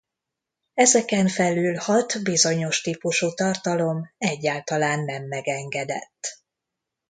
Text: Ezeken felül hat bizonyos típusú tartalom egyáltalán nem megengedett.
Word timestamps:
Ezeken 0.73 1.27
felül 1.27 1.75
hat 1.75 2.19
bizonyos 2.23 2.81
típusú 2.81 3.33
tartalom 3.33 4.13
egyáltalán 4.17 4.99
nem 4.99 5.23
megengedett. 5.27 6.41